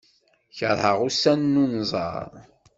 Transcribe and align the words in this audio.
Keṛheɣ 0.57 0.97
ussan 1.07 1.41
n 1.53 1.61
unẓar. 1.63 2.31